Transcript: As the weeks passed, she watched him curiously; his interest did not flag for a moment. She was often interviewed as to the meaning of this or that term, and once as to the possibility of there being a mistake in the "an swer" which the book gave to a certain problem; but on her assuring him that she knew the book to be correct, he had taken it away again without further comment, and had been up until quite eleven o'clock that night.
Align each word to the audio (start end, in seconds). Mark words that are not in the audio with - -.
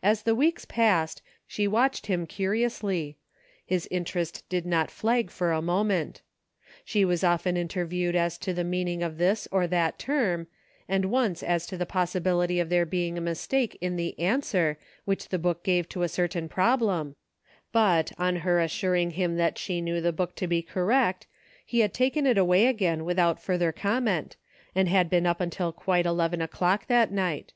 As 0.00 0.22
the 0.22 0.34
weeks 0.36 0.64
passed, 0.64 1.22
she 1.44 1.66
watched 1.66 2.06
him 2.06 2.24
curiously; 2.24 3.18
his 3.64 3.88
interest 3.90 4.48
did 4.48 4.64
not 4.64 4.92
flag 4.92 5.28
for 5.28 5.50
a 5.50 5.60
moment. 5.60 6.22
She 6.84 7.04
was 7.04 7.24
often 7.24 7.56
interviewed 7.56 8.14
as 8.14 8.38
to 8.38 8.54
the 8.54 8.62
meaning 8.62 9.02
of 9.02 9.18
this 9.18 9.48
or 9.50 9.66
that 9.66 9.98
term, 9.98 10.46
and 10.88 11.06
once 11.06 11.42
as 11.42 11.66
to 11.66 11.76
the 11.76 11.84
possibility 11.84 12.60
of 12.60 12.68
there 12.68 12.86
being 12.86 13.18
a 13.18 13.20
mistake 13.20 13.76
in 13.80 13.96
the 13.96 14.16
"an 14.20 14.40
swer" 14.42 14.76
which 15.04 15.30
the 15.30 15.36
book 15.38 15.64
gave 15.64 15.88
to 15.88 16.02
a 16.04 16.08
certain 16.08 16.48
problem; 16.48 17.16
but 17.72 18.12
on 18.16 18.36
her 18.46 18.60
assuring 18.60 19.10
him 19.18 19.34
that 19.36 19.58
she 19.58 19.80
knew 19.80 20.00
the 20.00 20.12
book 20.12 20.36
to 20.36 20.46
be 20.46 20.62
correct, 20.62 21.26
he 21.64 21.80
had 21.80 21.92
taken 21.92 22.24
it 22.24 22.38
away 22.38 22.68
again 22.68 23.04
without 23.04 23.42
further 23.42 23.72
comment, 23.72 24.36
and 24.76 24.88
had 24.88 25.10
been 25.10 25.26
up 25.26 25.40
until 25.40 25.72
quite 25.72 26.06
eleven 26.06 26.40
o'clock 26.40 26.86
that 26.86 27.10
night. 27.10 27.52